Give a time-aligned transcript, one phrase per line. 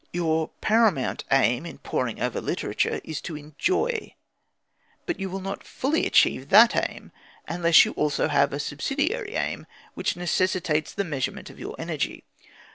[0.11, 4.15] Your paramount aim in poring over literature is to enjoy,
[5.05, 7.11] but you will not fully achieve that aim
[7.47, 12.23] unless you have also a subsidiary aim which necessitates the measurement of your energy.